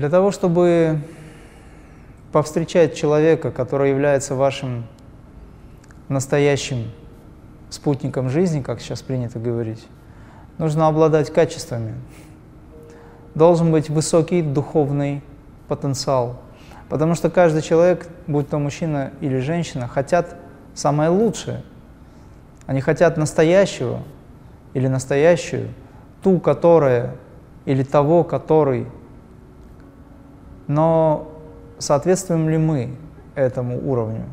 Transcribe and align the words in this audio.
Для 0.00 0.08
того, 0.08 0.30
чтобы 0.30 1.00
повстречать 2.32 2.94
человека, 2.94 3.50
который 3.50 3.90
является 3.90 4.34
вашим 4.34 4.86
настоящим 6.08 6.90
спутником 7.68 8.30
жизни, 8.30 8.62
как 8.62 8.80
сейчас 8.80 9.02
принято 9.02 9.38
говорить, 9.38 9.86
нужно 10.56 10.86
обладать 10.88 11.30
качествами. 11.30 11.96
Должен 13.34 13.70
быть 13.72 13.90
высокий 13.90 14.40
духовный 14.40 15.22
потенциал. 15.68 16.40
Потому 16.88 17.14
что 17.14 17.28
каждый 17.28 17.60
человек, 17.60 18.08
будь 18.26 18.48
то 18.48 18.58
мужчина 18.58 19.10
или 19.20 19.38
женщина, 19.38 19.86
хотят 19.86 20.34
самое 20.74 21.10
лучшее. 21.10 21.62
Они 22.64 22.80
хотят 22.80 23.18
настоящего 23.18 24.00
или 24.72 24.86
настоящую, 24.86 25.68
ту, 26.22 26.40
которая 26.40 27.16
или 27.66 27.82
того, 27.82 28.24
который. 28.24 28.86
Но 30.66 31.30
соответствуем 31.78 32.48
ли 32.48 32.58
мы 32.58 32.96
этому 33.34 33.78
уровню? 33.90 34.24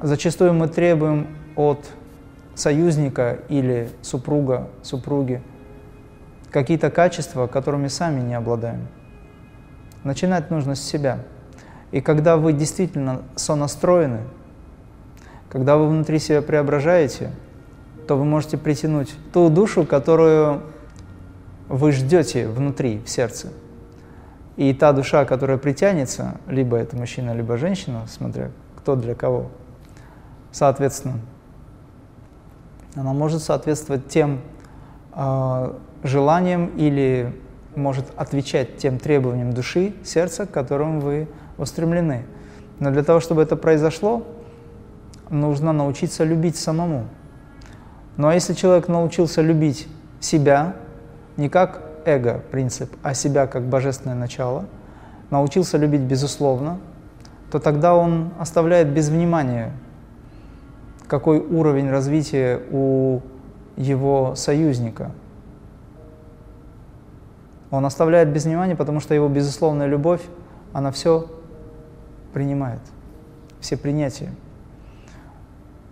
Зачастую 0.00 0.52
мы 0.54 0.68
требуем 0.68 1.36
от 1.56 1.86
союзника 2.54 3.38
или 3.48 3.88
супруга, 4.02 4.68
супруги 4.82 5.42
какие-то 6.50 6.90
качества, 6.90 7.46
которыми 7.46 7.88
сами 7.88 8.20
не 8.20 8.34
обладаем. 8.34 8.88
Начинать 10.04 10.50
нужно 10.50 10.74
с 10.74 10.80
себя. 10.80 11.20
И 11.92 12.00
когда 12.00 12.36
вы 12.36 12.52
действительно 12.52 13.22
сонастроены, 13.36 14.20
когда 15.48 15.76
вы 15.76 15.88
внутри 15.88 16.18
себя 16.18 16.42
преображаете, 16.42 17.30
то 18.06 18.16
вы 18.16 18.24
можете 18.24 18.56
притянуть 18.56 19.14
ту 19.32 19.48
душу, 19.48 19.84
которую 19.84 20.62
вы 21.68 21.92
ждете 21.92 22.48
внутри, 22.48 23.00
в 23.04 23.08
сердце. 23.08 23.48
И 24.56 24.72
та 24.72 24.92
душа, 24.92 25.24
которая 25.24 25.58
притянется, 25.58 26.36
либо 26.48 26.76
это 26.76 26.96
мужчина, 26.96 27.34
либо 27.34 27.56
женщина, 27.56 28.06
смотря 28.08 28.50
кто 28.76 28.94
для 28.94 29.16
кого, 29.16 29.50
соответственно, 30.52 31.18
она 32.94 33.12
может 33.12 33.42
соответствовать 33.42 34.08
тем 34.08 34.40
э, 35.12 35.72
желаниям 36.04 36.68
или 36.76 37.34
может 37.74 38.06
отвечать 38.16 38.78
тем 38.78 38.98
требованиям 38.98 39.52
души, 39.52 39.92
сердца, 40.04 40.46
к 40.46 40.52
которым 40.52 41.00
вы 41.00 41.28
устремлены. 41.58 42.24
Но 42.78 42.90
для 42.90 43.02
того, 43.02 43.20
чтобы 43.20 43.42
это 43.42 43.56
произошло, 43.56 44.24
нужно 45.30 45.72
научиться 45.72 46.24
любить 46.24 46.56
самому. 46.56 47.06
Ну 48.16 48.28
а 48.28 48.34
если 48.34 48.54
человек 48.54 48.88
научился 48.88 49.42
любить 49.42 49.88
себя, 50.20 50.76
не 51.36 51.48
как 51.48 51.85
эго 52.06 52.40
принцип, 52.50 52.96
а 53.02 53.12
себя 53.12 53.46
как 53.46 53.64
божественное 53.64 54.16
начало, 54.16 54.64
научился 55.30 55.76
любить 55.76 56.00
безусловно, 56.00 56.78
то 57.50 57.58
тогда 57.58 57.94
он 57.94 58.30
оставляет 58.38 58.88
без 58.88 59.08
внимания, 59.08 59.72
какой 61.08 61.40
уровень 61.40 61.90
развития 61.90 62.62
у 62.70 63.20
его 63.76 64.34
союзника. 64.36 65.10
Он 67.70 67.84
оставляет 67.84 68.32
без 68.32 68.44
внимания, 68.44 68.76
потому 68.76 69.00
что 69.00 69.12
его 69.12 69.28
безусловная 69.28 69.86
любовь, 69.86 70.22
она 70.72 70.92
все 70.92 71.26
принимает, 72.32 72.80
все 73.60 73.76
принятия. 73.76 74.30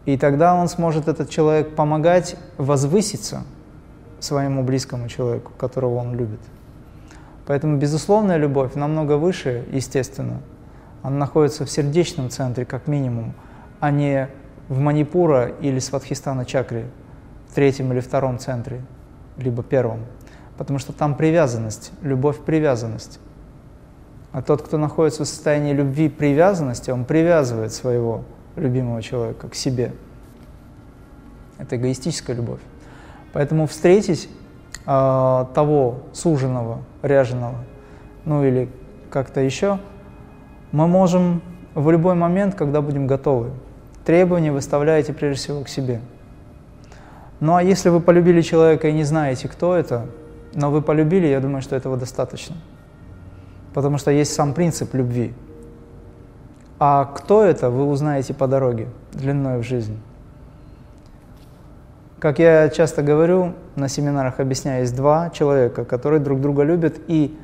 И 0.04 0.16
тогда 0.16 0.54
он 0.54 0.68
сможет, 0.68 1.08
этот 1.08 1.28
человек, 1.28 1.74
помогать 1.74 2.36
возвыситься– 2.56 3.42
своему 4.24 4.62
близкому 4.62 5.08
человеку, 5.08 5.52
которого 5.56 5.96
он 5.96 6.14
любит. 6.14 6.40
Поэтому 7.46 7.76
безусловная 7.76 8.36
любовь 8.36 8.74
намного 8.74 9.16
выше, 9.18 9.64
естественно. 9.70 10.40
Она 11.02 11.18
находится 11.18 11.66
в 11.66 11.70
сердечном 11.70 12.30
центре, 12.30 12.64
как 12.64 12.86
минимум, 12.86 13.34
а 13.80 13.90
не 13.90 14.28
в 14.68 14.78
Манипура 14.78 15.48
или 15.60 15.78
Сватхистана 15.78 16.46
чакре, 16.46 16.86
в 17.50 17.54
третьем 17.54 17.92
или 17.92 18.00
втором 18.00 18.38
центре, 18.38 18.80
либо 19.36 19.62
первом. 19.62 20.00
Потому 20.56 20.78
что 20.78 20.92
там 20.92 21.14
привязанность, 21.14 21.92
любовь– 22.00 22.40
привязанность. 22.46 23.20
А 24.32 24.40
тот, 24.40 24.62
кто 24.62 24.78
находится 24.78 25.24
в 25.24 25.28
состоянии 25.28 25.72
любви 25.72 26.08
привязанности, 26.08 26.90
он 26.90 27.04
привязывает 27.04 27.72
своего 27.72 28.24
любимого 28.56 29.02
человека 29.02 29.48
к 29.48 29.54
себе. 29.54 29.92
Это 31.58 31.76
эгоистическая 31.76 32.34
любовь. 32.34 32.60
Поэтому 33.34 33.66
встретить 33.66 34.28
э, 34.86 35.44
того 35.54 35.96
суженого, 36.12 36.78
ряженого, 37.02 37.56
ну 38.24 38.44
или 38.44 38.68
как-то 39.10 39.40
еще, 39.40 39.80
мы 40.70 40.86
можем 40.86 41.42
в 41.74 41.90
любой 41.90 42.14
момент, 42.14 42.54
когда 42.54 42.80
будем 42.80 43.08
готовы. 43.08 43.50
Требования 44.04 44.52
выставляете 44.52 45.12
прежде 45.12 45.42
всего 45.42 45.64
к 45.64 45.68
себе. 45.68 46.00
Ну 47.40 47.56
а 47.56 47.62
если 47.62 47.88
вы 47.88 48.00
полюбили 48.00 48.40
человека 48.40 48.86
и 48.86 48.92
не 48.92 49.02
знаете, 49.02 49.48
кто 49.48 49.74
это, 49.74 50.06
но 50.54 50.70
вы 50.70 50.80
полюбили, 50.80 51.26
я 51.26 51.40
думаю, 51.40 51.60
что 51.60 51.74
этого 51.74 51.96
достаточно. 51.96 52.54
Потому 53.74 53.98
что 53.98 54.12
есть 54.12 54.32
сам 54.32 54.54
принцип 54.54 54.94
любви. 54.94 55.34
А 56.78 57.04
кто 57.06 57.42
это, 57.42 57.70
вы 57.70 57.84
узнаете 57.84 58.32
по 58.32 58.46
дороге, 58.46 58.86
длиной 59.12 59.58
в 59.58 59.64
жизнь. 59.64 59.98
Как 62.24 62.38
я 62.38 62.70
часто 62.70 63.02
говорю, 63.02 63.52
на 63.76 63.86
семинарах 63.86 64.40
объясняю, 64.40 64.80
есть 64.80 64.96
два 64.96 65.28
человека, 65.28 65.84
которые 65.84 66.20
друг 66.20 66.40
друга 66.40 66.62
любят 66.62 66.94
и 67.06 67.36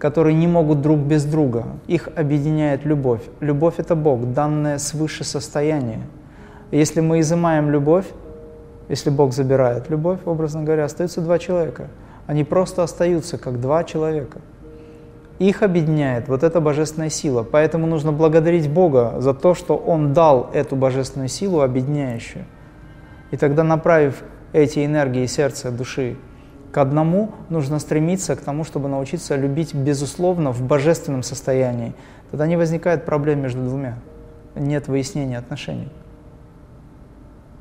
которые 0.00 0.34
не 0.34 0.48
могут 0.48 0.82
друг 0.82 0.98
без 0.98 1.24
друга. 1.24 1.66
Их 1.86 2.08
объединяет 2.16 2.84
любовь. 2.84 3.20
Любовь– 3.38 3.74
это 3.76 3.94
Бог, 3.94 4.32
данное 4.32 4.78
свыше 4.78 5.22
состояние. 5.22 6.00
если 6.72 7.00
мы 7.00 7.20
изымаем 7.20 7.70
любовь, 7.70 8.06
если 8.88 9.08
Бог 9.10 9.32
забирает 9.32 9.88
любовь, 9.88 10.18
образно 10.24 10.64
говоря, 10.64 10.86
остаются 10.86 11.20
два 11.20 11.38
человека. 11.38 11.86
Они 12.26 12.42
просто 12.42 12.82
остаются 12.82 13.38
как 13.38 13.60
два 13.60 13.84
человека. 13.84 14.40
Их 15.38 15.62
объединяет 15.62 16.26
вот 16.26 16.42
эта 16.42 16.60
божественная 16.60 17.08
сила. 17.08 17.44
Поэтому 17.48 17.86
нужно 17.86 18.10
благодарить 18.10 18.68
Бога 18.68 19.14
за 19.20 19.32
то, 19.32 19.54
что 19.54 19.76
Он 19.76 20.12
дал 20.12 20.50
эту 20.52 20.74
божественную 20.74 21.28
силу 21.28 21.60
объединяющую. 21.60 22.46
И 23.34 23.36
тогда, 23.36 23.64
направив 23.64 24.22
эти 24.52 24.86
энергии 24.86 25.26
сердца, 25.26 25.72
души 25.72 26.16
к 26.70 26.78
одному, 26.78 27.32
нужно 27.48 27.80
стремиться 27.80 28.36
к 28.36 28.40
тому, 28.40 28.62
чтобы 28.62 28.88
научиться 28.88 29.34
любить 29.34 29.74
безусловно 29.74 30.52
в 30.52 30.62
божественном 30.62 31.24
состоянии. 31.24 31.94
Тогда 32.30 32.46
не 32.46 32.56
возникает 32.56 33.04
проблем 33.04 33.40
между 33.40 33.60
двумя. 33.60 33.96
Нет 34.54 34.86
выяснения 34.86 35.36
отношений. 35.36 35.88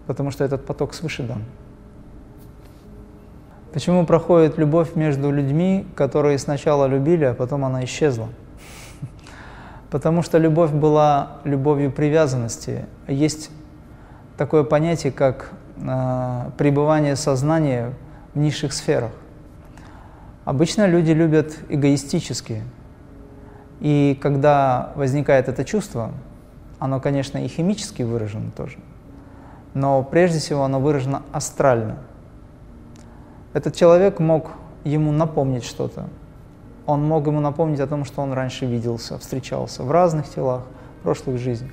Потому 0.06 0.29
что 0.29 0.44
этот 0.44 0.63
поток 0.63 0.94
свыше 0.94 1.23
дан. 1.23 1.41
Почему 3.73 4.05
проходит 4.05 4.59
любовь 4.59 4.94
между 4.94 5.31
людьми, 5.31 5.88
которые 5.95 6.38
сначала 6.38 6.85
любили, 6.85 7.25
а 7.25 7.34
потом 7.34 7.66
она 7.66 7.84
исчезла? 7.84 8.29
Потому 9.90 10.22
что 10.22 10.38
любовь 10.38 10.69
была 10.69 11.38
любовью 11.45 11.91
привязанности. 11.91 12.85
Есть 13.07 13.50
такое 14.38 14.63
понятие, 14.63 15.11
как 15.11 15.53
э, 15.78 16.51
пребывание 16.57 17.16
сознания 17.16 17.94
в 18.34 18.39
низших 18.39 18.73
сферах. 18.73 19.11
Обычно 20.45 20.88
люди 20.88 21.11
любят 21.11 21.56
эгоистически. 21.69 22.63
И 23.79 24.17
когда 24.22 24.91
возникает 24.95 25.47
это 25.47 25.63
чувство, 25.63 26.11
оно, 26.79 27.00
конечно, 27.00 27.38
и 27.38 27.47
химически 27.47 28.03
выражено 28.03 28.51
тоже, 28.51 28.78
но 29.73 30.03
прежде 30.03 30.40
всего 30.40 30.64
оно 30.64 30.79
выражено 30.79 31.23
астрально. 31.31 31.97
Этот 33.53 33.76
человек 33.76 34.19
мог 34.19 34.52
ему 34.84 35.11
напомнить 35.11 35.64
что-то. 35.64 36.08
Он 36.85 37.03
мог 37.03 37.26
ему 37.28 37.40
напомнить 37.40 37.79
о 37.79 37.87
том, 37.87 38.03
что 38.03 38.22
он 38.22 38.34
раньше 38.34 38.66
виделся, 38.66 39.17
встречался 39.17 39.84
в 39.84 39.91
разных 39.91 40.28
телах, 40.29 40.64
в 40.99 41.03
прошлых 41.03 41.37
жизнях. 41.37 41.72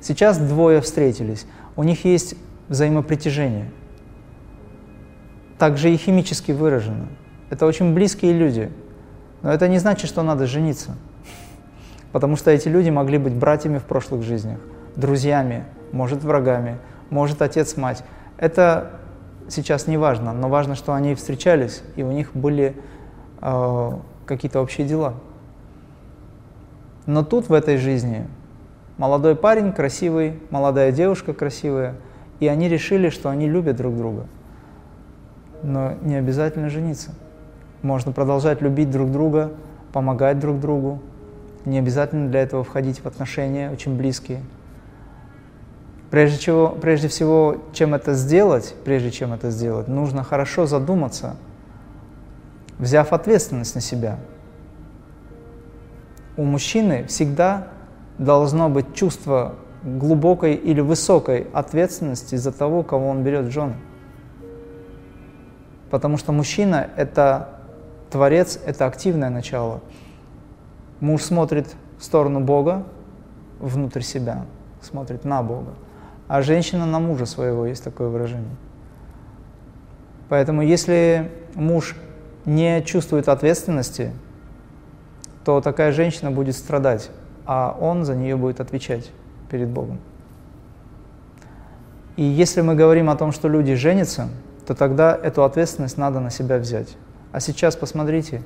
Сейчас 0.00 0.38
двое 0.38 0.80
встретились. 0.80 1.46
У 1.74 1.82
них 1.82 2.04
есть 2.04 2.36
взаимопритяжение. 2.68 3.70
Также 5.58 5.92
и 5.92 5.96
химически 5.96 6.52
выражено. 6.52 7.08
Это 7.50 7.66
очень 7.66 7.94
близкие 7.94 8.32
люди. 8.32 8.70
Но 9.42 9.52
это 9.52 9.68
не 9.68 9.78
значит, 9.78 10.08
что 10.08 10.22
надо 10.22 10.46
жениться. 10.46 10.96
Потому 12.12 12.36
что 12.36 12.50
эти 12.50 12.68
люди 12.68 12.90
могли 12.90 13.18
быть 13.18 13.34
братьями 13.34 13.78
в 13.78 13.84
прошлых 13.84 14.22
жизнях, 14.22 14.58
друзьями, 14.96 15.64
может 15.92 16.22
врагами, 16.24 16.78
может 17.10 17.42
отец-мать. 17.42 18.02
Это 18.38 18.92
сейчас 19.48 19.86
не 19.86 19.96
важно, 19.96 20.32
но 20.32 20.48
важно, 20.48 20.74
что 20.74 20.94
они 20.94 21.14
встречались, 21.14 21.82
и 21.94 22.02
у 22.02 22.10
них 22.10 22.34
были 22.34 22.76
э, 23.40 23.90
какие-то 24.24 24.60
общие 24.60 24.86
дела. 24.86 25.14
Но 27.04 27.22
тут, 27.22 27.48
в 27.48 27.52
этой 27.52 27.76
жизни, 27.76 28.26
молодой 28.96 29.36
парень 29.36 29.72
красивый, 29.72 30.40
молодая 30.50 30.92
девушка 30.92 31.32
красивая– 31.32 31.94
и 32.40 32.48
они 32.48 32.68
решили, 32.68 33.08
что 33.08 33.30
они 33.30 33.48
любят 33.48 33.76
друг 33.76 33.96
друга. 33.96 34.26
Но 35.62 35.94
не 36.02 36.16
обязательно 36.16 36.68
жениться. 36.68 37.14
Можно 37.82 38.12
продолжать 38.12 38.60
любить 38.60 38.90
друг 38.90 39.10
друга, 39.10 39.52
помогать 39.92 40.38
друг 40.38 40.60
другу. 40.60 41.00
Не 41.64 41.78
обязательно 41.78 42.28
для 42.28 42.40
этого 42.40 42.62
входить 42.62 43.00
в 43.00 43.06
отношения 43.06 43.70
очень 43.70 43.96
близкие. 43.96 44.40
Прежде, 46.10 46.38
чего, 46.38 46.68
прежде 46.68 47.08
всего, 47.08 47.56
чем 47.72 47.94
это 47.94 48.14
сделать, 48.14 48.74
прежде 48.84 49.10
чем 49.10 49.32
это 49.32 49.50
сделать, 49.50 49.88
нужно 49.88 50.22
хорошо 50.22 50.66
задуматься, 50.66 51.36
взяв 52.78 53.12
ответственность 53.12 53.74
на 53.74 53.80
себя. 53.80 54.18
У 56.36 56.44
мужчины 56.44 57.04
всегда 57.08 57.68
должно 58.18 58.68
быть 58.68 58.94
чувство 58.94 59.56
глубокой 59.86 60.54
или 60.54 60.80
высокой 60.80 61.46
ответственности 61.52 62.34
за 62.34 62.50
того, 62.50 62.82
кого 62.82 63.08
он 63.08 63.22
берет 63.22 63.46
в 63.46 63.50
жены. 63.50 63.76
Потому 65.90 66.16
что 66.16 66.32
мужчина– 66.32 66.90
это 66.96 67.60
творец, 68.10 68.58
это 68.66 68.86
активное 68.86 69.30
начало. 69.30 69.80
Муж 70.98 71.22
смотрит 71.22 71.76
в 71.98 72.04
сторону 72.04 72.40
Бога, 72.40 72.82
внутрь 73.60 74.00
себя, 74.00 74.44
смотрит 74.82 75.24
на 75.24 75.42
Бога. 75.42 75.74
А 76.26 76.42
женщина 76.42 76.84
на 76.84 76.98
мужа 76.98 77.24
своего, 77.24 77.66
есть 77.66 77.84
такое 77.84 78.08
выражение. 78.08 78.56
Поэтому 80.28 80.62
если 80.62 81.30
муж 81.54 81.94
не 82.44 82.82
чувствует 82.82 83.28
ответственности, 83.28 84.10
то 85.44 85.60
такая 85.60 85.92
женщина 85.92 86.32
будет 86.32 86.56
страдать, 86.56 87.10
а 87.44 87.76
он 87.80 88.04
за 88.04 88.16
нее 88.16 88.34
будет 88.34 88.58
отвечать 88.58 89.12
перед 89.48 89.68
Богом. 89.68 89.98
И 92.16 92.22
если 92.22 92.62
мы 92.62 92.74
говорим 92.74 93.10
о 93.10 93.16
том, 93.16 93.32
что 93.32 93.48
люди 93.48 93.74
женятся, 93.74 94.28
то 94.66 94.74
тогда 94.74 95.14
эту 95.14 95.44
ответственность 95.44 95.98
надо 95.98 96.20
на 96.20 96.30
себя 96.30 96.58
взять. 96.58 96.96
А 97.32 97.40
сейчас 97.40 97.76
посмотрите, 97.76 98.42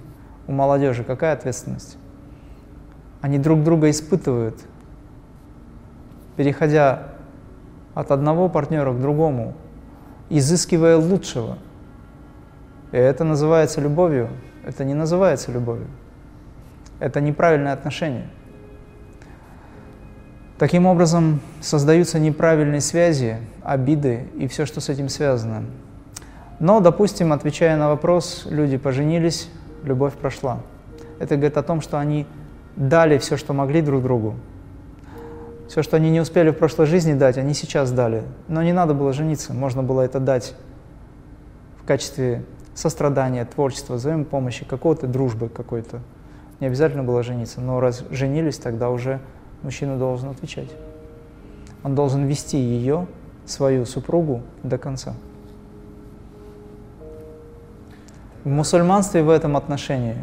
у 0.47 0.52
молодежи 0.52 1.05
какая 1.05 1.35
ответственность? 1.35 1.97
Они 3.20 3.38
друг 3.38 3.62
друга 3.62 3.91
испытывают, 3.91 4.58
переходя 6.37 7.08
от 7.94 8.11
одного 8.11 8.49
партнера 8.49 8.93
к 8.93 9.00
другому, 9.00 9.55
изыскивая 10.31 10.96
лучшего. 10.96 11.58
И 12.93 12.96
это 12.96 13.25
называется 13.25 13.81
любовью. 13.81 14.29
Это 14.64 14.85
не 14.85 14.94
называется 14.94 15.53
любовью. 15.53 15.87
Это 16.99 17.20
неправильное 17.20 17.73
отношение– 17.73 18.29
Таким 20.60 20.84
образом, 20.84 21.40
создаются 21.62 22.18
неправильные 22.18 22.82
связи, 22.82 23.38
обиды 23.62 24.26
и 24.36 24.46
все, 24.46 24.66
что 24.66 24.82
с 24.82 24.90
этим 24.90 25.08
связано. 25.08 25.62
Но, 26.58 26.80
допустим, 26.80 27.32
отвечая 27.32 27.78
на 27.78 27.88
вопрос, 27.88 28.42
люди 28.44 28.76
поженились, 28.76 29.48
любовь 29.84 30.12
прошла. 30.12 30.60
Это 31.18 31.36
говорит 31.36 31.56
о 31.56 31.62
том, 31.62 31.80
что 31.80 31.98
они 31.98 32.26
дали 32.76 33.16
все, 33.16 33.38
что 33.38 33.54
могли 33.54 33.80
друг 33.80 34.02
другу. 34.02 34.34
Все, 35.66 35.82
что 35.82 35.96
они 35.96 36.10
не 36.10 36.20
успели 36.20 36.50
в 36.50 36.58
прошлой 36.58 36.84
жизни 36.84 37.14
дать, 37.14 37.38
они 37.38 37.54
сейчас 37.54 37.90
дали. 37.90 38.22
Но 38.46 38.62
не 38.62 38.74
надо 38.74 38.92
было 38.92 39.14
жениться, 39.14 39.54
можно 39.54 39.82
было 39.82 40.02
это 40.02 40.20
дать 40.20 40.54
в 41.82 41.86
качестве 41.86 42.44
сострадания, 42.74 43.46
творчества, 43.46 43.94
взаимопомощи, 43.94 44.66
какого-то 44.66 45.06
дружбы 45.06 45.48
какой-то. 45.48 46.00
Не 46.60 46.66
обязательно 46.66 47.02
было 47.02 47.22
жениться, 47.22 47.62
но 47.62 47.80
раз 47.80 48.04
женились, 48.10 48.58
тогда 48.58 48.90
уже 48.90 49.20
мужчина 49.62 49.98
должен 49.98 50.30
отвечать. 50.30 50.70
Он 51.82 51.94
должен 51.94 52.26
вести 52.26 52.58
ее, 52.58 53.06
свою 53.46 53.86
супругу, 53.86 54.42
до 54.62 54.78
конца. 54.78 55.14
В 58.44 58.48
мусульманстве 58.48 59.22
в 59.22 59.28
этом 59.28 59.56
отношении, 59.56 60.16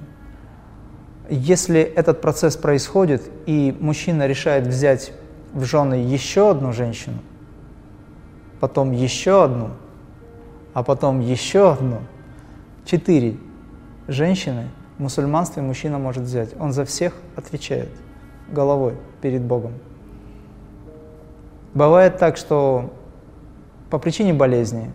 если 1.30 1.82
этот 1.82 2.22
процесс 2.22 2.56
происходит, 2.56 3.30
и 3.46 3.76
мужчина 3.80 4.28
решает 4.28 4.66
взять 4.66 5.12
в 5.54 5.66
жены 5.66 5.96
еще 5.96 6.52
одну 6.52 6.74
женщину, 6.74 7.18
потом 8.60 8.92
еще 8.92 9.44
одну, 9.44 9.70
а 10.74 10.84
потом 10.84 11.20
еще 11.20 11.72
одну, 11.74 12.00
четыре 12.86 13.38
женщины 14.08 14.70
в 14.98 15.02
мусульманстве 15.02 15.62
мужчина 15.62 16.00
может 16.00 16.24
взять. 16.24 16.50
Он 16.60 16.72
за 16.72 16.86
всех 16.86 17.14
отвечает– 17.36 17.90
головой 18.52 18.96
перед 19.22 19.42
Богом. 19.42 19.74
Бывает 21.74 22.18
так, 22.18 22.38
что 22.38 22.92
по 23.90 24.00
причине 24.00 24.34
болезни, 24.34 24.92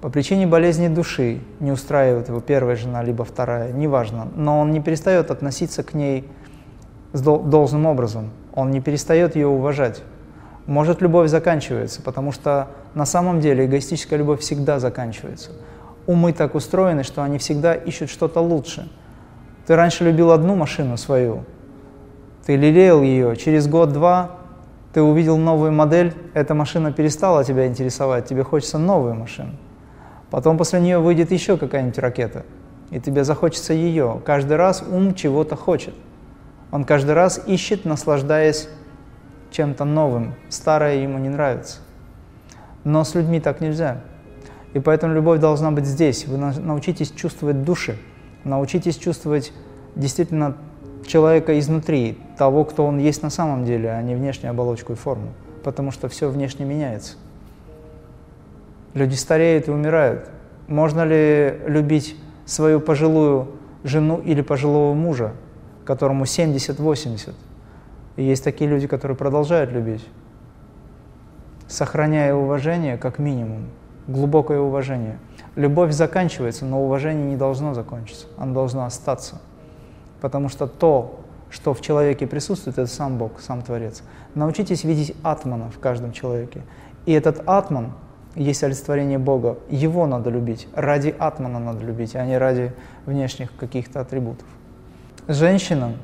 по 0.00 0.08
причине 0.08 0.46
болезни 0.46 0.88
души 0.88 1.40
не 1.58 1.72
устраивает 1.72 2.28
его 2.28 2.40
первая 2.40 2.76
жена, 2.76 3.02
либо 3.02 3.24
вторая, 3.24 3.72
неважно, 3.72 4.28
но 4.34 4.60
он 4.60 4.70
не 4.70 4.80
перестает 4.80 5.30
относиться 5.30 5.82
к 5.82 5.92
ней 5.92 6.28
с 7.12 7.20
должным 7.20 7.86
образом, 7.86 8.30
он 8.54 8.70
не 8.70 8.80
перестает 8.80 9.36
ее 9.36 9.48
уважать. 9.48 10.02
Может, 10.66 11.02
любовь 11.02 11.28
заканчивается, 11.28 12.00
потому 12.02 12.32
что 12.32 12.68
на 12.94 13.04
самом 13.04 13.40
деле 13.40 13.66
эгоистическая 13.66 14.18
любовь 14.18 14.40
всегда 14.40 14.78
заканчивается. 14.78 15.50
Умы 16.06 16.32
так 16.32 16.54
устроены, 16.54 17.02
что 17.02 17.22
они 17.22 17.38
всегда 17.38 17.74
ищут 17.74 18.10
что-то 18.10 18.40
лучше. 18.40 18.88
Ты 19.66 19.76
раньше 19.76 20.04
любил 20.04 20.30
одну 20.30 20.54
машину 20.54 20.96
свою, 20.96 21.44
ты 22.46 22.56
лелеял 22.56 23.02
ее, 23.02 23.36
через 23.36 23.68
год-два 23.68 24.38
ты 24.92 25.02
увидел 25.02 25.36
новую 25.36 25.72
модель, 25.72 26.14
эта 26.34 26.54
машина 26.54 26.92
перестала 26.92 27.44
тебя 27.44 27.66
интересовать, 27.66 28.26
тебе 28.26 28.42
хочется 28.42 28.78
новую 28.78 29.14
машину. 29.14 29.52
Потом 30.30 30.58
после 30.58 30.80
нее 30.80 30.98
выйдет 30.98 31.30
еще 31.30 31.56
какая-нибудь 31.56 31.98
ракета, 31.98 32.44
и 32.90 33.00
тебе 33.00 33.24
захочется 33.24 33.72
ее. 33.72 34.20
Каждый 34.24 34.56
раз 34.56 34.82
ум 34.82 35.14
чего-то 35.14 35.56
хочет. 35.56 35.94
Он 36.72 36.84
каждый 36.84 37.12
раз 37.12 37.40
ищет, 37.46 37.84
наслаждаясь 37.84 38.68
чем-то 39.50 39.84
новым. 39.84 40.34
Старое 40.48 40.96
ему 40.96 41.18
не 41.18 41.28
нравится. 41.28 41.78
Но 42.84 43.04
с 43.04 43.14
людьми 43.14 43.40
так 43.40 43.60
нельзя. 43.60 44.00
И 44.72 44.78
поэтому 44.78 45.14
любовь 45.14 45.40
должна 45.40 45.72
быть 45.72 45.84
здесь. 45.84 46.26
Вы 46.26 46.36
научитесь 46.38 47.10
чувствовать 47.10 47.64
души, 47.64 47.98
научитесь 48.44 48.96
чувствовать 48.96 49.52
действительно 49.96 50.56
человека 51.06 51.58
изнутри, 51.58 52.18
того, 52.36 52.64
кто 52.64 52.86
он 52.86 52.98
есть 52.98 53.22
на 53.22 53.30
самом 53.30 53.64
деле, 53.64 53.90
а 53.90 54.02
не 54.02 54.14
внешнюю 54.14 54.50
оболочку 54.50 54.92
и 54.92 54.96
форму, 54.96 55.28
потому 55.62 55.90
что 55.90 56.08
все 56.08 56.28
внешне 56.28 56.64
меняется. 56.64 57.16
Люди 58.94 59.14
стареют 59.14 59.68
и 59.68 59.70
умирают. 59.70 60.28
Можно 60.66 61.04
ли 61.04 61.60
любить 61.66 62.16
свою 62.44 62.80
пожилую 62.80 63.48
жену 63.84 64.20
или 64.20 64.40
пожилого 64.40 64.94
мужа, 64.94 65.32
которому 65.84 66.24
70-80? 66.24 67.34
И 68.16 68.24
есть 68.24 68.44
такие 68.44 68.68
люди, 68.68 68.86
которые 68.86 69.16
продолжают 69.16 69.70
любить, 69.70 70.06
сохраняя 71.68 72.34
уважение 72.34 72.98
как 72.98 73.18
минимум, 73.18 73.66
глубокое 74.06 74.60
уважение. 74.60 75.18
Любовь 75.56 75.92
заканчивается, 75.92 76.64
но 76.64 76.84
уважение 76.84 77.26
не 77.26 77.36
должно 77.36 77.74
закончиться, 77.74 78.26
оно 78.36 78.54
должно 78.54 78.84
остаться– 78.84 79.40
потому 80.20 80.48
что 80.48 80.66
то, 80.66 81.20
что 81.50 81.74
в 81.74 81.80
человеке 81.80 82.26
присутствует, 82.26 82.78
это 82.78 82.90
сам 82.90 83.18
Бог, 83.18 83.40
сам 83.40 83.62
Творец. 83.62 84.02
Научитесь 84.34 84.84
видеть 84.84 85.14
атмана 85.22 85.70
в 85.70 85.78
каждом 85.78 86.12
человеке. 86.12 86.62
И 87.06 87.12
этот 87.12 87.42
атман 87.46 87.92
есть 88.36 88.62
олицетворение 88.62 89.18
Бога. 89.18 89.58
Его 89.68 90.06
надо 90.06 90.30
любить. 90.30 90.68
Ради 90.74 91.14
атмана 91.18 91.58
надо 91.58 91.84
любить, 91.84 92.14
а 92.14 92.24
не 92.24 92.38
ради 92.38 92.72
внешних 93.06 93.54
каких-то 93.56 94.00
атрибутов. 94.00 94.46
Женщина 95.26 95.94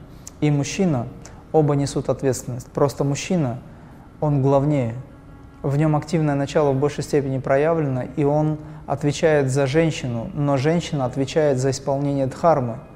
и 0.40 0.50
мужчина 0.50 1.06
оба 1.52 1.76
несут 1.76 2.08
ответственность. 2.08 2.66
Просто 2.73 3.04
мужчина, 3.04 3.58
он 4.20 4.42
главнее. 4.42 4.94
В 5.62 5.76
нем 5.76 5.96
активное 5.96 6.35
начало 6.35 6.73
в 6.73 6.76
большей 6.78 7.04
степени 7.04 7.38
проявлено, 7.38 8.02
и 8.16 8.25
он 8.25 8.58
отвечает 8.87 9.50
за 9.50 9.66
женщину, 9.66 10.30
но 10.35 10.56
женщина 10.56 11.04
отвечает 11.04 11.58
за 11.58 11.70
исполнение 11.70 12.26
дхармы– 12.26 12.78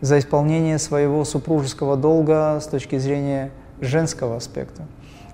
за 0.00 0.18
исполнение 0.18 0.78
своего 0.78 1.24
супружеского 1.24 1.96
долга 1.96 2.58
с 2.60 2.66
точки 2.66 2.98
зрения 2.98 3.50
женского 3.80 4.36
аспекта. 4.36 4.84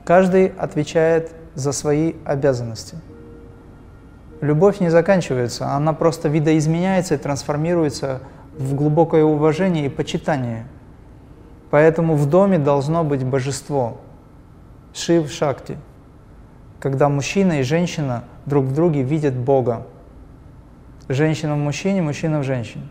Каждый 0.04 0.46
отвечает 0.46 1.32
за 1.54 1.72
свои 1.72 2.14
обязанности. 2.24 2.96
Любовь 4.40 4.80
не 4.80 4.90
заканчивается, 4.90 5.68
она 5.68 5.92
просто 5.92 6.28
видоизменяется 6.28 7.14
и 7.14 7.18
трансформируется 7.18 8.20
в 8.58 8.74
глубокое 8.74 9.24
уважение 9.24 9.86
и 9.86 9.88
почитание. 9.88 10.66
Поэтому 11.70 12.14
в 12.16 12.28
доме 12.28 12.58
должно 12.58 13.04
быть 13.04 13.24
божество, 13.24 14.00
Шив 14.92 15.30
Шакти, 15.30 15.76
когда 16.78 17.08
мужчина 17.08 17.60
и 17.60 17.62
женщина 17.62 18.24
друг 18.46 18.66
в 18.66 18.74
друге 18.74 19.02
видят 19.02 19.34
Бога. 19.34 19.86
Женщина 21.08 21.54
в 21.54 21.58
мужчине, 21.58 22.00
мужчина 22.00 22.38
в 22.40 22.44
женщине. 22.44 22.84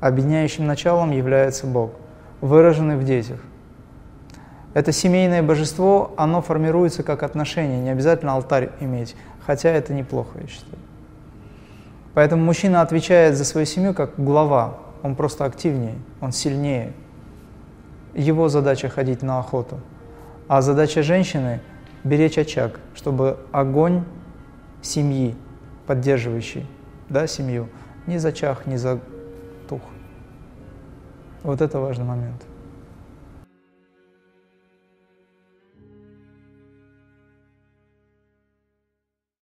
Объединяющим 0.00 0.66
началом 0.66 1.10
является 1.10 1.66
Бог, 1.66 1.90
выраженный 2.40 2.96
в 2.96 3.04
детях. 3.04 3.38
Это 4.72 4.92
семейное 4.92 5.42
божество, 5.42 6.14
оно 6.16 6.40
формируется 6.42 7.02
как 7.02 7.22
отношение, 7.22 7.80
не 7.80 7.90
обязательно 7.90 8.32
алтарь 8.32 8.70
иметь, 8.80 9.16
хотя 9.44 9.68
это 9.70 9.92
неплохо, 9.92 10.38
я 10.40 10.46
считаю. 10.46 10.78
Поэтому 12.14 12.44
мужчина 12.44 12.80
отвечает 12.80 13.36
за 13.36 13.44
свою 13.44 13.66
семью 13.66 13.94
как 13.94 14.12
глава, 14.16 14.78
он 15.02 15.16
просто 15.16 15.44
активнее, 15.44 15.96
он 16.20 16.32
сильнее. 16.32 16.92
Его 18.14 18.48
задача 18.48 18.88
ходить 18.88 19.22
на 19.22 19.38
охоту. 19.38 19.80
А 20.48 20.62
задача 20.62 21.02
женщины– 21.02 21.60
беречь 22.04 22.38
очаг, 22.38 22.80
чтобы 22.94 23.38
огонь 23.52 24.04
семьи, 24.82 25.36
поддерживающий 25.86 26.66
да, 27.08 27.26
семью, 27.26 27.68
не 28.06 28.18
зачах, 28.18 28.66
не 28.66 28.76
затух. 28.76 29.04
Вот 31.42 31.60
это 31.60 31.78
важный 31.78 32.04
момент. 32.04 32.49